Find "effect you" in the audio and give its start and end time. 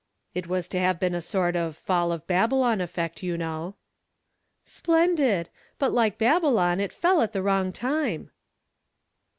2.81-3.37